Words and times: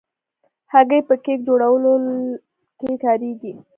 هګۍ 0.71 0.99
په 1.07 1.15
کیک 1.23 1.39
جوړولو 1.47 1.91
کې 2.79 2.91
کارېږي. 3.03 3.51